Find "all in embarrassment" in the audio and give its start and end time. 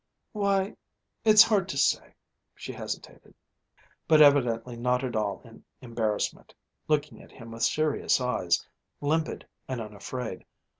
5.15-6.55